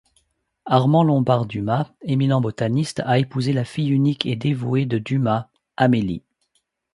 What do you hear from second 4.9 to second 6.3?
Dumas, Amélie.